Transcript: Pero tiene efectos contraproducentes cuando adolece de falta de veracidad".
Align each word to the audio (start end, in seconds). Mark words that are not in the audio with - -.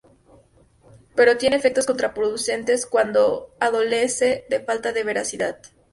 Pero 1.13 1.37
tiene 1.37 1.57
efectos 1.57 1.85
contraproducentes 1.85 2.87
cuando 2.87 3.53
adolece 3.59 4.45
de 4.49 4.59
falta 4.59 4.93
de 4.93 5.03
veracidad". 5.03 5.59